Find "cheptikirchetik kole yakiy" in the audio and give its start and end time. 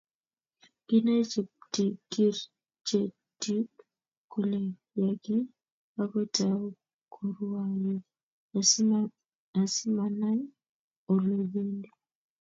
1.31-5.43